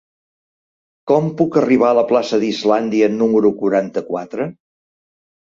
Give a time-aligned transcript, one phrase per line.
[1.11, 4.51] Com puc arribar a la plaça d'Islàndia número quaranta-quatre?